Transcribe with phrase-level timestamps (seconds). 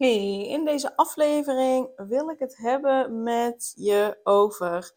[0.00, 4.92] Hey, in deze aflevering wil ik het hebben met je over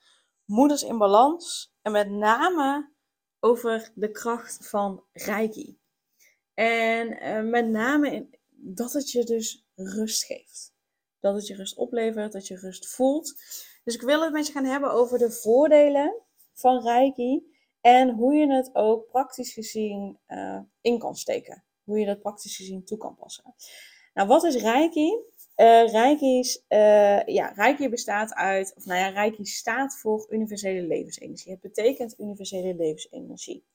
[0.45, 2.91] moeders in balans en met name
[3.39, 5.79] over de kracht van Reiki.
[6.53, 10.73] En uh, met name in, dat het je dus rust geeft.
[11.19, 13.33] Dat het je rust oplevert, dat je rust voelt.
[13.83, 16.21] Dus ik wil het met je gaan hebben over de voordelen
[16.53, 21.63] van Reiki en hoe je het ook praktisch gezien uh, in kan steken.
[21.83, 23.55] Hoe je dat praktisch gezien toe kan passen.
[24.13, 25.17] Nou, wat is Reiki?
[25.55, 30.81] Uh, Reiki, is, uh, ja, Reiki bestaat uit, of nou ja, Reiki staat voor universele
[30.81, 31.51] levensenergie.
[31.51, 33.65] Het betekent universele levensenergie.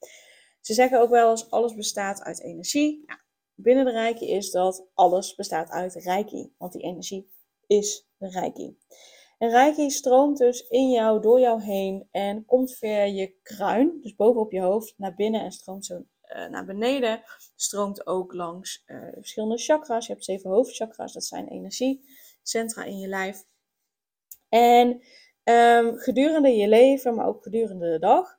[0.61, 3.03] Ze zeggen ook wel eens, alles bestaat uit energie.
[3.05, 3.19] Nou,
[3.55, 7.29] binnen de Reiki is dat alles bestaat uit Reiki, want die energie
[7.67, 8.77] is de Reiki.
[9.37, 14.15] En Reiki stroomt dus in jou, door jou heen en komt via je kruin, dus
[14.15, 16.03] bovenop je hoofd, naar binnen en stroomt zo
[16.49, 17.23] naar beneden.
[17.55, 20.05] Stroomt ook langs uh, verschillende chakras.
[20.07, 23.43] Je hebt zeven hoofdchakras, dat zijn energiecentra in je lijf.
[24.49, 25.01] En
[25.43, 28.37] um, gedurende je leven, maar ook gedurende de dag,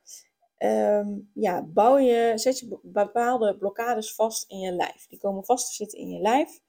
[0.59, 5.07] um, ja, bouw je, zet je bepaalde blokkades vast in je lijf.
[5.09, 6.61] Die komen vast te zitten in je lijf.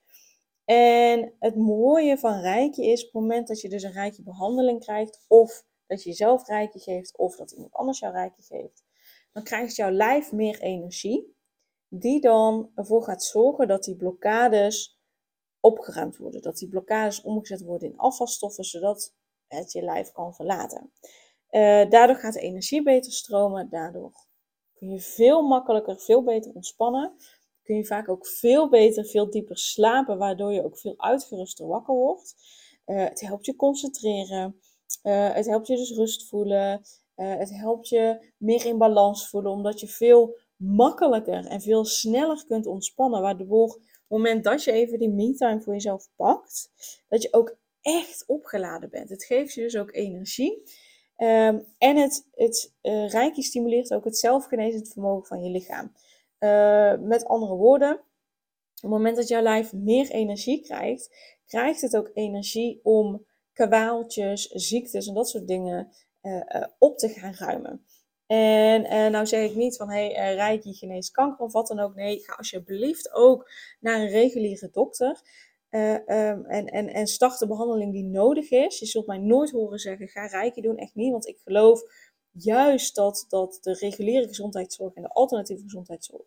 [0.66, 4.80] En het mooie van rijkje is, op het moment dat je dus een rijkje behandeling
[4.80, 8.84] krijgt, of dat je jezelf rijkje geeft, of dat iemand anders jouw rijkje geeft,
[9.32, 11.36] dan krijgt jouw lijf meer energie,
[11.88, 15.00] die dan ervoor gaat zorgen dat die blokkades
[15.60, 16.42] opgeruimd worden.
[16.42, 19.14] Dat die blokkades omgezet worden in afvalstoffen, zodat
[19.48, 20.92] het je lijf kan verlaten.
[21.52, 24.30] Uh, daardoor gaat de energie beter stromen, daardoor
[24.82, 27.14] kun je veel makkelijker, veel beter ontspannen.
[27.64, 31.94] Kun je vaak ook veel beter, veel dieper slapen, waardoor je ook veel uitgeruster wakker
[31.94, 32.36] wordt.
[32.86, 34.60] Uh, het helpt je concentreren.
[35.04, 36.82] Uh, het helpt je dus rust voelen.
[37.22, 42.46] Uh, het helpt je meer in balans voelen, omdat je veel makkelijker en veel sneller
[42.48, 43.22] kunt ontspannen.
[43.22, 46.72] Waardoor op het moment dat je even die me-time voor jezelf pakt,
[47.08, 49.10] dat je ook echt opgeladen bent.
[49.10, 50.64] Het geeft je dus ook energie.
[51.18, 55.92] Um, en het, het Reiki stimuleert ook het zelfgenezend vermogen van je lichaam.
[56.40, 58.02] Uh, met andere woorden, op
[58.82, 61.16] het moment dat jouw lijf meer energie krijgt,
[61.46, 65.92] krijgt het ook energie om kwaaltjes, ziektes en dat soort dingen
[66.78, 67.86] op te gaan ruimen.
[68.32, 71.80] En uh, nou zeg ik niet van, hey, uh, Reiki geneest kanker of wat dan
[71.80, 71.96] ook.
[71.96, 75.22] Nee, ga alsjeblieft ook naar een reguliere dokter.
[75.70, 78.80] Uh, um, en, en, en start de behandeling die nodig is.
[78.80, 80.78] Je zult mij nooit horen zeggen, ga Reiki doen.
[80.78, 81.82] Echt niet, want ik geloof
[82.32, 86.26] juist dat, dat de reguliere gezondheidszorg en de alternatieve gezondheidszorg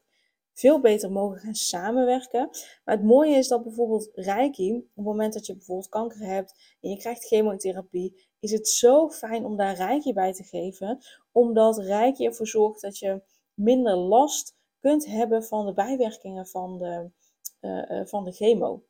[0.55, 2.49] veel beter mogen gaan samenwerken.
[2.85, 6.77] Maar het mooie is dat bijvoorbeeld Reiki, op het moment dat je bijvoorbeeld kanker hebt
[6.81, 10.99] en je krijgt chemotherapie, is het zo fijn om daar Reiki bij te geven,
[11.33, 13.23] omdat Reiki ervoor zorgt dat je
[13.55, 17.11] minder last kunt hebben van de bijwerkingen van de,
[17.61, 18.83] uh, van de chemo.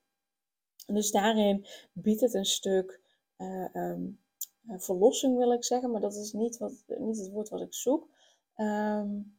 [0.87, 3.00] dus daarin biedt het een stuk
[3.38, 4.20] uh, um,
[4.66, 8.09] verlossing, wil ik zeggen, maar dat is niet, wat, niet het woord wat ik zoek.
[8.56, 9.38] Um,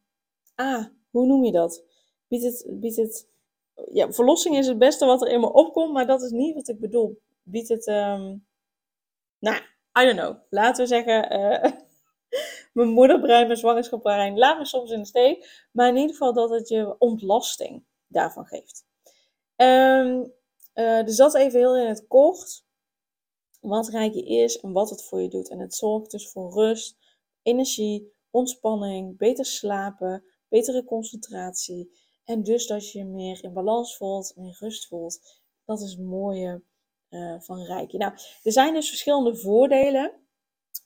[0.56, 1.84] ah, hoe noem je dat?
[2.28, 3.28] Biedt het, biedt het,
[3.92, 6.68] ja, verlossing is het beste wat er in me opkomt, maar dat is niet wat
[6.68, 7.22] ik bedoel.
[7.44, 8.46] Biedt het, um,
[9.40, 9.62] nou,
[10.00, 10.36] I don't know.
[10.50, 11.72] Laten we zeggen, uh,
[12.74, 15.68] mijn moederbrein, mijn zwangerschapbrein, laat me soms in de steek.
[15.72, 18.86] Maar in ieder geval dat het je ontlasting daarvan geeft.
[21.06, 22.64] Dus dat even heel in het kort.
[23.60, 25.50] Wat Reiki is en wat het voor je doet.
[25.50, 26.98] En het zorgt dus voor rust,
[27.42, 31.91] energie, ontspanning, beter slapen, betere concentratie.
[32.24, 35.41] En dus dat je je meer in balans voelt, meer rust voelt.
[35.66, 36.64] Dat is mooie
[37.16, 37.97] uh, van Reiki.
[37.97, 38.14] Nou,
[38.44, 40.12] er zijn dus verschillende voordelen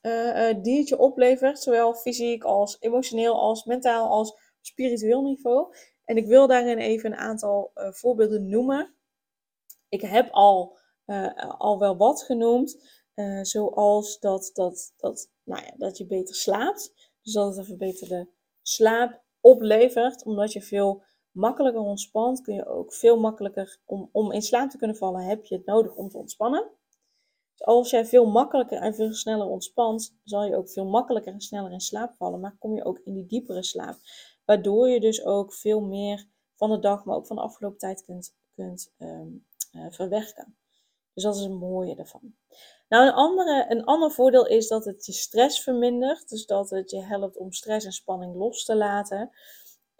[0.02, 5.76] uh, uh, die het je oplevert, zowel fysiek als emotioneel, als mentaal, als spiritueel niveau.
[6.06, 8.96] En ik wil daarin even een aantal voorbeelden noemen.
[9.90, 10.78] Ik heb al,
[11.58, 12.84] al wel wat genoemd,
[13.42, 16.94] zoals dat, dat, dat, nou ja, dat je beter slaapt.
[17.22, 18.30] Dus dat het een verbeterde
[18.62, 21.04] slaap oplevert, omdat je veel
[21.40, 25.46] makkelijker ontspant, kun je ook veel makkelijker, om, om in slaap te kunnen vallen, heb
[25.46, 26.70] je het nodig om te ontspannen.
[27.52, 31.42] Dus als jij veel makkelijker en veel sneller ontspant, zal je ook veel makkelijker en
[31.42, 33.98] sneller in slaap vallen, maar kom je ook in die diepere slaap.
[34.46, 38.04] Waardoor je dus ook veel meer van de dag, maar ook van de afgelopen tijd
[38.04, 40.58] kunt, kunt um, uh, verwerken.
[41.14, 42.36] Dus dat is het mooie ervan.
[42.90, 46.30] Nou, een, andere, een ander voordeel is dat het je stress vermindert.
[46.30, 49.30] Dus dat het je helpt om stress en spanning los te laten.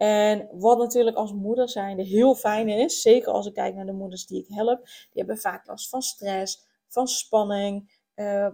[0.00, 3.92] En wat natuurlijk als moeder zijnde heel fijn is, zeker als ik kijk naar de
[3.92, 8.48] moeders die ik help, die hebben vaak last van stress, van spanning, uh,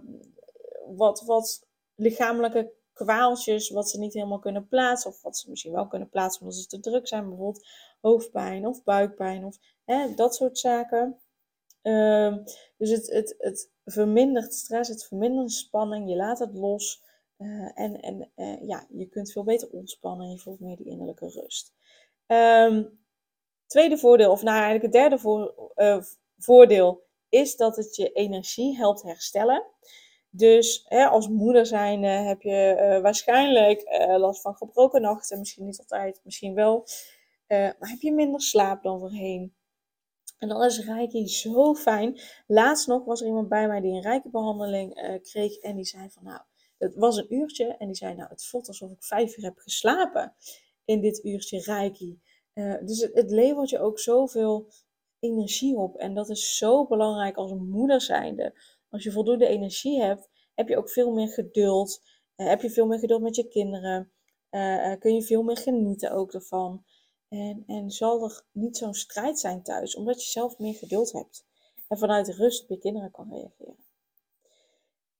[0.95, 5.87] wat, wat lichamelijke kwaaltjes wat ze niet helemaal kunnen plaatsen, of wat ze misschien wel
[5.87, 7.67] kunnen plaatsen omdat ze te druk zijn, bijvoorbeeld
[8.01, 11.19] hoofdpijn of buikpijn of hè, dat soort zaken.
[11.83, 12.35] Uh,
[12.77, 17.03] dus het, het, het vermindert stress, het vermindert spanning, je laat het los.
[17.37, 20.85] Uh, en en uh, ja, je kunt veel beter ontspannen en je voelt meer die
[20.85, 21.73] innerlijke rust.
[22.27, 22.99] Um,
[23.65, 26.01] tweede voordeel, of nou eigenlijk het derde voor, uh,
[26.37, 29.65] voordeel, is dat het je energie helpt herstellen.
[30.29, 33.83] Dus hè, als moeder zijn heb je waarschijnlijk
[34.17, 35.39] last van gebroken nachten.
[35.39, 36.85] Misschien niet altijd, misschien wel.
[37.47, 39.55] maar heb je minder slaap dan voorheen.
[40.37, 42.19] En dan is Reiki zo fijn.
[42.47, 45.57] Laatst nog was er iemand bij mij die een Reiki-behandeling kreeg.
[45.57, 46.41] En die zei van, nou,
[46.77, 47.65] het was een uurtje.
[47.65, 50.35] En die zei, nou, het voelt alsof ik vijf uur heb geslapen
[50.85, 52.19] in dit uurtje Reiki.
[52.53, 54.67] Uh, dus het, levert je ook zoveel
[55.19, 55.95] energie op.
[55.95, 58.59] En dat is zo belangrijk als moeder zijnde.
[58.89, 62.01] Als je voldoende energie hebt, heb je ook veel meer geduld.
[62.35, 64.11] Uh, heb je veel meer geduld met je kinderen.
[64.99, 66.85] kun je veel meer genieten ook ervan.
[67.27, 71.45] En, en zal er niet zo'n strijd zijn thuis, omdat je zelf meer geduld hebt.
[71.87, 73.86] En vanuit rust op je kinderen kan reageren.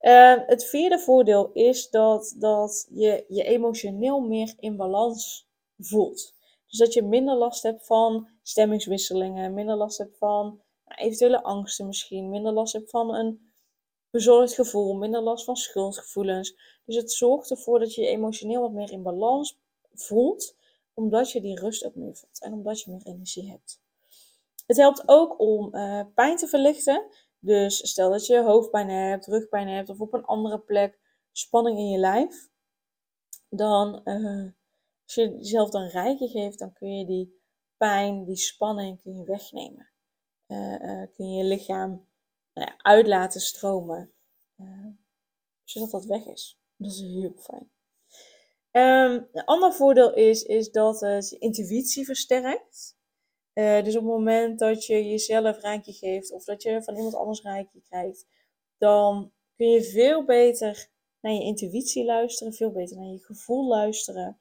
[0.01, 5.47] Uh, het vierde voordeel is dat, dat je je emotioneel meer in balans
[5.79, 6.35] voelt.
[6.67, 11.87] Dus dat je minder last hebt van stemmingswisselingen, minder last hebt van nou, eventuele angsten
[11.87, 13.51] misschien, minder last hebt van een
[14.09, 16.55] bezorgd gevoel, minder last van schuldgevoelens.
[16.85, 19.59] Dus het zorgt ervoor dat je je emotioneel wat meer in balans
[19.93, 20.55] voelt
[20.97, 23.81] omdat je die rust ook meer voelt en omdat je meer energie hebt.
[24.65, 27.05] Het helpt ook om uh, pijn te verlichten.
[27.47, 30.99] Dus stel dat je hoofdpijn hebt, rugpijn hebt of op een andere plek
[31.31, 32.49] spanning in je lijf.
[33.49, 34.51] Dan, uh,
[35.03, 37.41] als je jezelf dan rijkje geeft, dan kun je die
[37.77, 39.89] pijn, die spanning kun je wegnemen.
[40.47, 42.07] Uh, kun je je lichaam
[42.53, 44.13] nou uit laten stromen.
[45.63, 46.59] zodat dat weg is.
[46.75, 47.71] Dat is heel fijn.
[48.71, 52.96] Um, een ander voordeel is, is dat het je intuïtie versterkt.
[53.57, 57.15] Uh, dus op het moment dat je jezelf rijkje geeft of dat je van iemand
[57.15, 58.25] anders rijkje krijgt,
[58.77, 60.89] dan kun je veel beter
[61.21, 64.39] naar je intuïtie luisteren, veel beter naar je gevoel luisteren.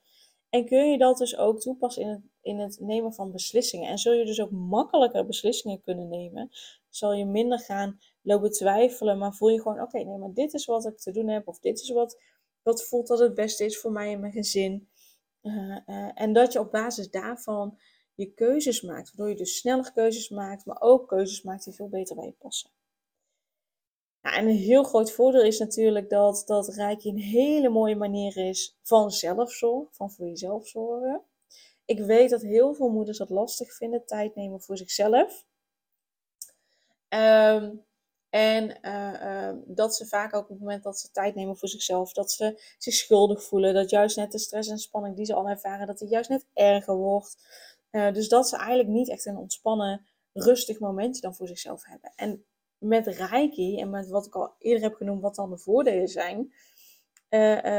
[0.49, 3.89] En kun je dat dus ook toepassen in het, in het nemen van beslissingen.
[3.89, 6.51] En zul je dus ook makkelijker beslissingen kunnen nemen.
[6.89, 10.65] Zal je minder gaan lopen twijfelen, maar voel je gewoon: oké, nee, maar dit is
[10.65, 12.21] wat ik te doen heb, of dit is wat
[12.63, 14.89] wat voelt dat het beste is voor mij en mijn gezin.
[15.43, 17.79] Uh, uh, en dat je op basis daarvan
[18.17, 19.09] je keuzes maakt.
[19.09, 22.33] Waardoor je dus sneller keuzes maakt, maar ook keuzes maakt die veel beter bij je
[22.33, 22.71] passen.
[24.21, 28.77] En een heel groot voordeel is natuurlijk dat, dat Reiki een hele mooie manier is
[28.83, 31.23] van zelfzorg, van voor jezelf zorgen.
[31.85, 35.45] Ik weet dat heel veel moeders dat lastig vinden, tijd nemen voor zichzelf.
[37.09, 37.85] Um,
[38.31, 41.69] en uh, uh, dat ze vaak ook op het moment dat ze tijd nemen voor
[41.69, 43.75] zichzelf, dat ze zich schuldig voelen.
[43.75, 46.47] Dat juist net de stress en spanning die ze al ervaren, dat die juist net
[46.53, 47.37] erger wordt.
[47.97, 52.13] Uh, dus dat ze eigenlijk niet echt een ontspannen, rustig momentje dan voor zichzelf hebben.
[52.17, 52.45] En
[52.79, 56.53] met Reiki en met wat ik al eerder heb genoemd, wat dan de voordelen zijn,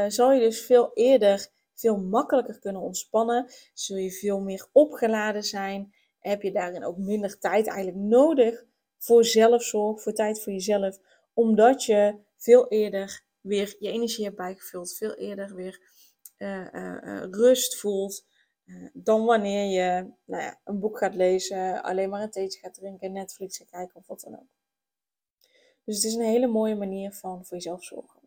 [0.08, 3.50] zal je dus veel eerder, veel makkelijker kunnen ontspannen.
[3.74, 5.94] Zul je veel meer opgeladen zijn.
[6.18, 8.64] Heb je daarin ook minder tijd eigenlijk nodig
[8.98, 10.98] voor zelfzorg, voor tijd voor jezelf.
[11.34, 14.96] Omdat je veel eerder weer je energie hebt bijgevuld.
[14.96, 15.80] Veel eerder weer
[16.38, 18.26] uh, uh, rust voelt.
[18.92, 23.12] Dan wanneer je nou ja, een boek gaat lezen, alleen maar een theetje gaat drinken,
[23.12, 24.48] Netflix gaat kijken of wat dan ook.
[25.84, 28.20] Dus het is een hele mooie manier van voor jezelf zorgen.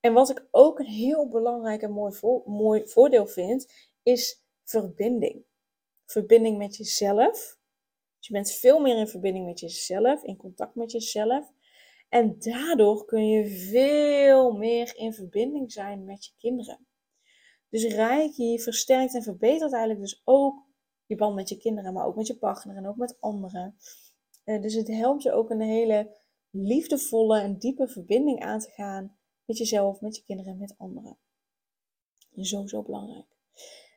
[0.00, 5.44] En wat ik ook een heel belangrijk en mooi, mooi voordeel vind, is verbinding.
[6.04, 7.60] Verbinding met jezelf
[8.22, 11.52] dus je bent veel meer in verbinding met jezelf, in contact met jezelf.
[12.08, 16.86] En daardoor kun je veel meer in verbinding zijn met je kinderen.
[17.72, 20.66] Dus Reiki versterkt en verbetert eigenlijk dus ook
[21.06, 23.76] je band met je kinderen, maar ook met je partner en ook met anderen.
[24.44, 26.16] Uh, dus het helpt je ook een hele
[26.50, 31.18] liefdevolle en diepe verbinding aan te gaan met jezelf, met je kinderen en met anderen.
[32.36, 33.26] Zo, zo belangrijk.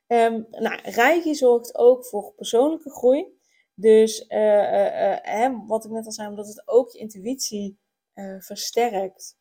[0.07, 3.39] Um, nou, Reiki zorgt ook voor persoonlijke groei.
[3.73, 7.79] Dus uh, uh, wat ik net al zei, omdat het ook je intuïtie
[8.39, 9.37] versterkt,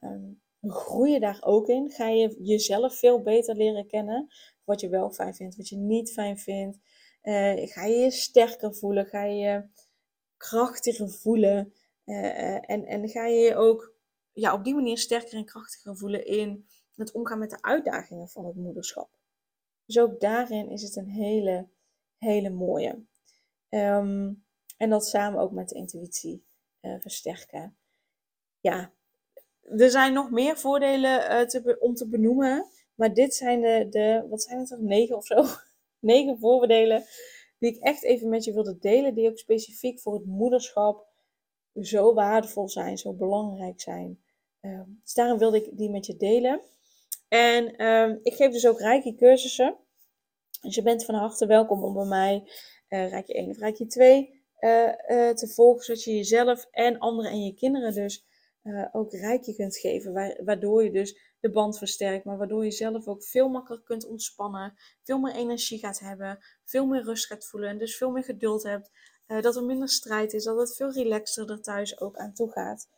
[0.00, 1.90] um, groei je daar ook in.
[1.90, 4.26] Ga je jezelf veel beter leren kennen.
[4.64, 6.78] Wat je wel fijn vindt, wat je niet fijn vindt.
[7.72, 9.68] ga je je sterker voelen, ga je je
[10.36, 11.72] krachtiger voelen.
[12.04, 13.94] en, en ga je je ook
[14.32, 18.46] ja, op die manier sterker en krachtiger voelen in het omgaan met de uitdagingen van
[18.46, 19.10] het moederschap.
[19.84, 21.68] Dus ook daarin is het een hele,
[22.18, 23.04] hele mooie.
[23.68, 24.32] Ehm,
[24.76, 26.44] en dat samen ook met de intuïtie
[27.00, 27.76] versterken.
[28.60, 28.92] Ja,
[29.78, 32.66] er zijn nog meer voordelen te om te benoemen.
[32.94, 35.44] Maar dit zijn de, de, wat zijn het er, negen of zo?
[35.98, 37.04] negen voordelen
[37.58, 39.14] die ik echt even met je wilde delen.
[39.14, 41.06] Die ook specifiek voor het moederschap
[41.80, 44.22] zo waardevol zijn, zo belangrijk zijn.
[44.60, 46.60] Uh, dus daarom wilde ik die met je delen.
[47.28, 49.76] En um, ik geef dus ook Reiki cursussen.
[50.60, 52.42] Dus je bent van harte welkom om bij mij
[52.88, 54.70] uh, Reiki 1 of Reiki 2 uh,
[55.08, 55.84] uh, te volgen.
[55.84, 58.24] Zodat je jezelf en anderen en je kinderen dus
[58.64, 60.12] uh, ook Reiki kunt geven.
[60.44, 62.24] Waardoor je dus de band versterkt.
[62.24, 64.74] Maar waardoor je zelf ook veel makkelijker kunt ontspannen.
[65.02, 66.38] Veel meer energie gaat hebben.
[66.64, 67.68] Veel meer rust gaat voelen.
[67.68, 68.90] En dus veel meer geduld hebt.
[69.26, 70.44] dat er minder strijd is.
[70.44, 72.88] Dat het veel relaxter er thuis ook aan toe gaat.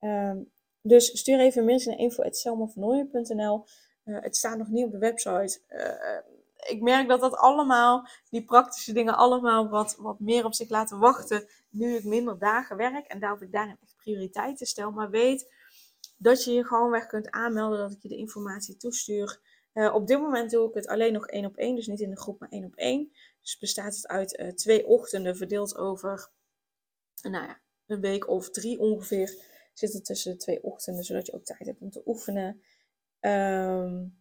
[0.00, 0.50] Um,
[0.82, 3.64] dus stuur even een mailtje naar info.selmavernooien.nl.
[4.04, 5.60] Uh, het staat nog niet op de website.
[6.68, 10.98] Ik merk dat dat allemaal, die praktische dingen, allemaal wat, wat meer op zich laten
[10.98, 11.48] wachten.
[11.68, 14.90] Nu ik minder dagen werk en daarop ik daarin echt prioriteiten stel.
[14.90, 15.52] Maar weet
[16.16, 19.40] dat je je gewoon weg kunt aanmelden, dat ik je de informatie toestuur.
[19.74, 22.10] Uh, op dit moment doe ik het alleen nog één op één, dus niet in
[22.10, 23.12] de groep, maar één op één.
[23.40, 26.30] Dus bestaat het uit uh, twee ochtenden verdeeld over
[27.22, 29.48] nou ja, een week of drie ongeveer.
[29.74, 32.62] Zitten tussen de twee ochtenden, zodat je ook tijd hebt om te oefenen.
[33.20, 34.19] Um,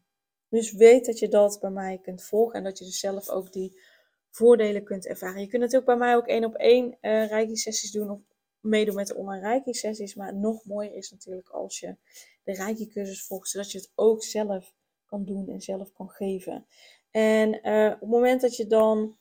[0.49, 3.51] dus weet dat je dat bij mij kunt volgen en dat je dus zelf ook
[3.51, 3.81] die
[4.29, 5.41] voordelen kunt ervaren.
[5.41, 8.19] Je kunt natuurlijk bij mij ook één op één uh, Reiki-sessies doen of
[8.59, 10.15] meedoen met de online Reiki-sessies.
[10.15, 11.95] Maar nog mooier is natuurlijk als je
[12.43, 14.73] de Reiki-cursus volgt, zodat je het ook zelf
[15.05, 16.65] kan doen en zelf kan geven.
[17.11, 19.17] En uh, op het moment dat je dan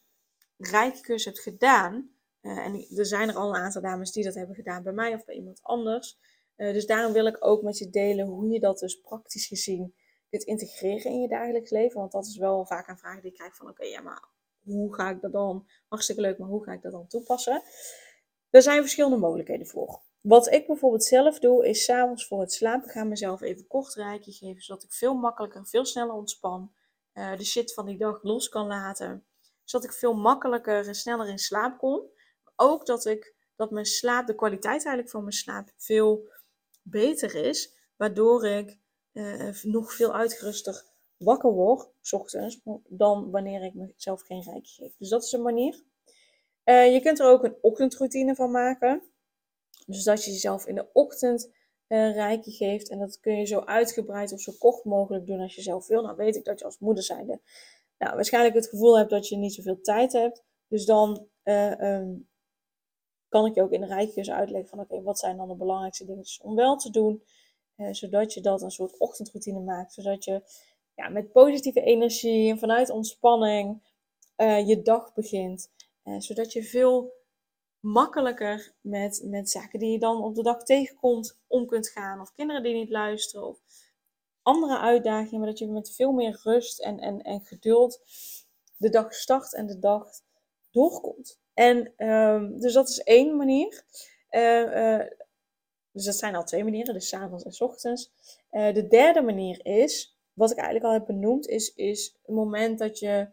[0.57, 2.11] Reiki-cursus hebt gedaan,
[2.43, 5.15] uh, en er zijn er al een aantal dames die dat hebben gedaan bij mij
[5.15, 6.19] of bij iemand anders.
[6.57, 9.95] dus daarom wil ik ook met je delen hoe je dat dus praktisch gezien
[10.31, 12.01] dit integreren in je dagelijks leven?
[12.01, 14.29] Want dat is wel vaak een vraag die ik krijg van oké, ja, maar
[14.63, 15.69] hoe ga ik dat dan?
[15.89, 17.63] Hartstikke leuk, maar hoe ga ik dat dan toepassen?
[18.51, 20.01] Er zijn verschillende mogelijkheden voor.
[20.21, 24.33] Wat ik bijvoorbeeld zelf doe, is s'avonds voor het slapen gaan mezelf even kort rijkje
[24.33, 26.73] geven, zodat ik veel makkelijker, veel sneller ontspan.
[27.15, 29.27] Uh, de shit van die dag los kan laten.
[29.65, 32.03] Zodat ik veel makkelijker en sneller in slaap kom.
[32.57, 36.31] Ook dat ik dat mijn slaap, de kwaliteit eigenlijk van mijn slaap, veel
[36.83, 37.77] beter is.
[37.97, 38.79] Waardoor ik
[39.13, 40.85] uh, nog veel uitgeruster
[41.17, 44.97] wakker word, s ochtends, dan wanneer ik mezelf geen rijkje geef.
[44.97, 45.83] Dus dat is een manier.
[46.65, 49.03] Uh, je kunt er ook een ochtendroutine van maken.
[49.87, 51.51] Dus dat je jezelf in de ochtend
[51.89, 52.89] uh, rijkje geeft.
[52.89, 56.03] En dat kun je zo uitgebreid of zo kort mogelijk doen als je zelf wil.
[56.03, 57.41] Nou weet ik dat je als moeder zijnde
[57.99, 60.43] nou, waarschijnlijk het gevoel hebt dat je niet zoveel tijd hebt.
[60.69, 62.29] Dus dan um,
[63.29, 66.05] kan ik je ook in de rijkjes uitleggen van oké, wat zijn dan de belangrijkste
[66.05, 67.23] dingen om wel te doen.
[67.91, 69.93] Zodat je dat een soort ochtendroutine maakt.
[69.93, 70.43] Zodat je
[70.95, 73.83] ja, met positieve energie en vanuit ontspanning
[74.37, 75.71] uh, je dag begint.
[76.05, 77.13] Uh, zodat je veel
[77.81, 82.21] makkelijker met, met zaken die je dan op de dag tegenkomt om kunt gaan.
[82.21, 83.47] Of kinderen die niet luisteren.
[83.47, 83.59] Of
[84.43, 85.39] andere uitdagingen.
[85.39, 88.01] Maar dat je met veel meer rust en, en, en geduld
[88.77, 90.11] de dag start en de dag
[90.71, 91.41] doorkomt.
[91.55, 93.85] En um, dus dat is één manier.
[94.31, 95.03] Uh,
[95.93, 98.13] dus dat zijn al twee manieren, dus avonds en ochtends.
[98.51, 102.79] Uh, de derde manier is, wat ik eigenlijk al heb benoemd, is, is een moment
[102.79, 103.29] dat je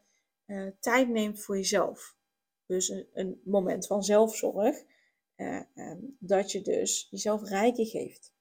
[0.46, 2.16] uh, tijd neemt voor jezelf.
[2.66, 4.84] Dus een, een moment van zelfzorg.
[5.38, 8.34] Uh, um, dat je dus jezelf rijkje geeft.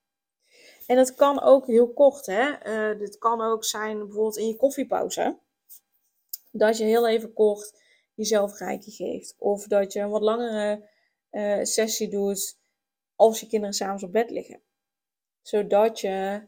[0.86, 2.96] En dat kan ook heel kort, hè.
[2.96, 5.38] dit kan ook zijn bijvoorbeeld in je koffiepauze.
[6.50, 7.82] Dat je heel even kort
[8.14, 9.34] jezelf rijkje geeft.
[9.38, 10.88] Of dat je een wat langere
[11.62, 12.56] sessie doet
[13.16, 14.62] als je kinderen s'avonds op bed liggen.
[15.42, 16.46] Zodat je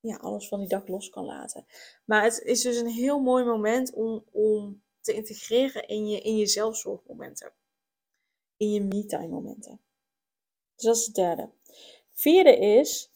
[0.00, 1.66] ja, alles van die dag los kan laten.
[2.04, 6.36] Maar het is dus een heel mooi moment om, om te integreren in je, in
[6.36, 7.52] je zelfzorgmomenten.
[8.56, 9.80] In je me-time momenten.
[10.74, 11.50] Dus dat is het derde.
[12.12, 13.10] Vierde is,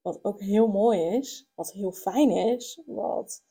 [0.00, 3.42] wat ook heel mooi is, wat heel fijn is, wat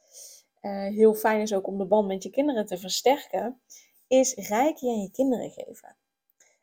[0.61, 3.61] uh, heel fijn is ook om de band met je kinderen te versterken,
[4.07, 5.95] is rijk je aan je kinderen geven.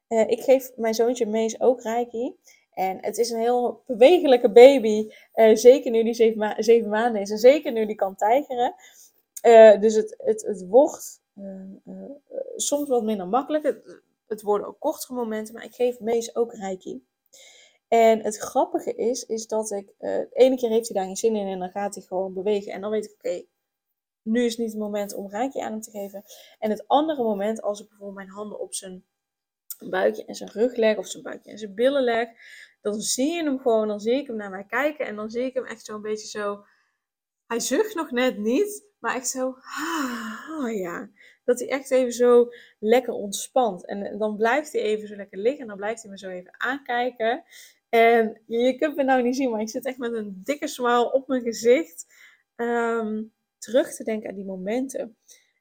[0.09, 2.37] Uh, ik geef mijn zoontje Mees ook Reiki.
[2.73, 5.11] En het is een heel bewegelijke baby.
[5.35, 7.31] Uh, zeker nu die zeven, ma zeven, maanden is.
[7.31, 8.75] En zeker nu die kan tijgeren.
[9.43, 11.21] Uh, dus het, het, het wordt
[12.57, 13.65] soms wat minder makkelijk.
[13.65, 15.55] Het, het, worden ook kortere momenten.
[15.55, 17.05] Maar ik geef Mees ook Reiki.
[17.89, 19.95] En het grappige is, is dat ik...
[19.99, 21.47] de ene keer heeft hij daar geen zin in.
[21.47, 22.73] En dan gaat hij gewoon bewegen.
[22.73, 23.45] En dan weet ik, oké,
[24.23, 26.25] nu is niet het moment om Reiki aan hem te geven.
[26.59, 29.05] En het andere moment, als ik bijvoorbeeld mijn handen op zijn
[29.79, 32.29] buikje en zijn rug leg of zijn buikje en zijn billen leg,
[32.81, 35.45] dan zie je hem gewoon, dan zie ik hem naar mij kijken en dan zie
[35.45, 36.65] ik hem echt zo'n beetje zo.
[37.47, 41.11] Hij zucht nog net niet, maar echt zo, ah, ja.
[41.45, 43.87] Dat hij echt even zo lekker ontspant.
[43.87, 46.61] En dan blijft hij even zo lekker liggen en dan blijft hij me zo even
[46.61, 47.45] aankijken.
[47.89, 51.13] En je kunt me nou niet zien, maar ik zit echt met een dikke smile
[51.13, 52.07] op mijn gezicht.
[52.57, 53.23] Ehm,
[53.59, 55.17] terug te denken aan die momenten.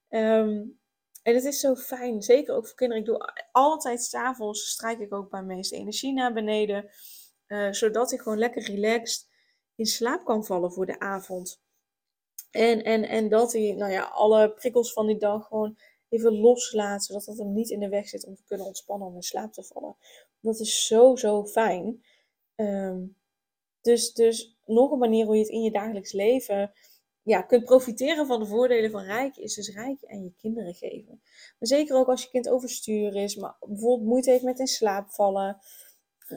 [0.10, 0.62] Ehm,
[1.25, 3.03] en het is zo fijn, zeker ook voor kinderen.
[3.03, 6.89] Ik doe altijd s'avonds, strijk ik ook mijn meeste energie naar beneden.
[7.48, 9.27] Uh, zodat ik gewoon lekker relaxed
[9.75, 11.62] in slaap kan vallen voor de avond.
[12.51, 15.77] En, en, en dat hij nou ja, alle prikkels van die dag gewoon
[16.10, 17.03] even loslaat.
[17.03, 19.53] Zodat dat hem niet in de weg zit om te kunnen ontspannen om in slaap
[19.53, 19.96] te vallen.
[20.39, 22.03] Dat is zo, zo fijn.
[22.55, 23.03] Ehm,
[23.82, 26.74] dus, dus nog een manier hoe je het in je dagelijks leven
[27.25, 31.22] ja, kunt profiteren van de voordelen van rijken, is dus rijken aan je kinderen geven.
[31.60, 35.10] Maar zeker ook als je kind overstuur is, maar bijvoorbeeld moeite heeft met in slaap
[35.10, 35.58] vallen,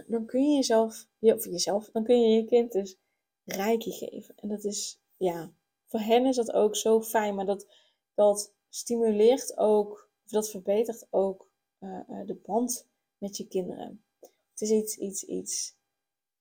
[0.07, 2.97] dan kun je jezelf, of jezelf, dan kun je je kind dus
[3.45, 4.35] rijkje geven.
[4.37, 5.53] En dat is, ja,
[5.87, 7.67] voor hen is dat ook zo fijn, maar dat,
[8.15, 11.49] dat stimuleert ook, of dat verbetert ook
[11.81, 12.87] uh, de band
[13.19, 14.03] met je kinderen.
[14.21, 15.77] Het is iets, iets, iets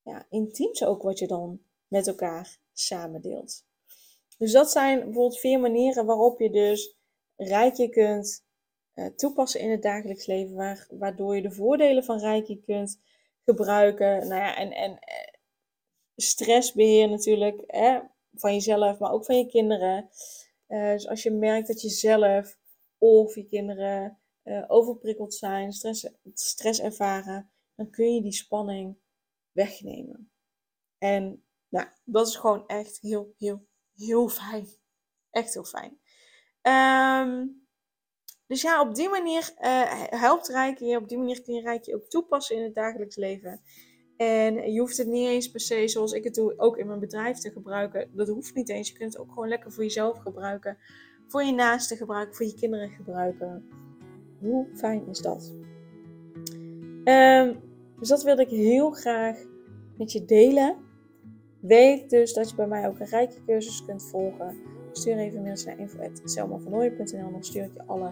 [0.01, 3.66] ja, intiems ook wat je dan met elkaar samen deelt.
[4.38, 6.96] Dus dat zijn bijvoorbeeld vier manieren waarop je dus
[7.36, 8.46] rijkje kunt
[8.96, 13.00] uh, toepassen in het dagelijks leven, waar, waardoor je de voordelen van rijkje kunt
[13.46, 14.27] gebruiken.
[14.27, 15.34] Nou ja, en, en eh,
[16.15, 18.00] stressbeheer natuurlijk, hè,
[18.34, 20.10] van jezelf, maar ook van je kinderen.
[20.67, 22.58] Uh, dus als je merkt dat je zelf
[22.98, 24.20] of je kinderen
[24.67, 28.98] overprikkeld zijn, stress, stress ervaren, dan kun je die spanning
[29.51, 30.32] wegnemen.
[30.98, 33.65] En nou, dat is gewoon echt heel, heel,
[33.98, 34.68] heel fijn.
[35.32, 36.00] Echt heel fijn.
[37.27, 37.66] Um,
[38.48, 40.98] dus ja, op die manier uh, helpt Rijkje.
[40.98, 43.62] Op die manier kun je Rijkje ook toepassen in het dagelijks leven.
[44.18, 47.00] En je hoeft het niet eens per se, zoals ik het doe, ook in mijn
[47.00, 48.10] bedrijf te gebruiken.
[48.14, 48.90] Dat hoeft niet eens.
[48.90, 50.77] Je kunt het ook gewoon lekker voor jezelf gebruiken.
[51.27, 53.70] Voor je naasten gebruiken, voor je kinderen gebruiken.
[54.40, 55.53] Hoe fijn is dat?
[57.03, 57.62] Um,
[58.00, 59.44] dus dat wilde ik heel graag
[59.98, 60.86] met je delen.
[61.68, 64.58] Weet dus dat je bij mij ook een rijke cursus kunt volgen.
[64.92, 67.32] Stuur even mails naar info.selmavernooien.nl.
[67.32, 68.12] Dan stuur ik je alle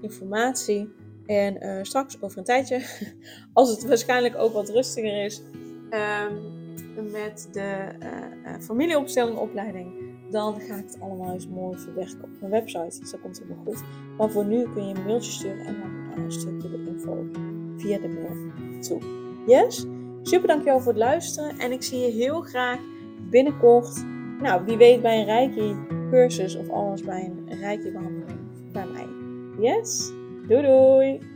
[0.00, 0.88] informatie.
[1.26, 2.82] En uh, straks, over een tijdje,
[3.52, 5.42] als het waarschijnlijk ook wat rustiger is,
[5.90, 9.92] um, met de uh, uh, familieopstelling opleiding,
[10.30, 13.00] dan ga ik het allemaal eens mooi verwerken op mijn website.
[13.00, 13.82] Dus dat komt helemaal goed.
[14.18, 15.76] Maar voor nu kun je een mailtje sturen en
[16.16, 17.26] dan stuur ik je de info
[17.76, 19.00] via de mail toe.
[19.46, 19.86] Yes?
[20.26, 22.78] Super dankjewel voor het luisteren en ik zie je heel graag
[23.30, 24.04] binnenkort,
[24.40, 25.76] nou wie weet bij een Reiki
[26.10, 28.38] cursus of anders bij een Reiki behandeling
[28.72, 29.06] bij mij.
[29.58, 30.12] Yes?
[30.48, 31.35] Doei doei!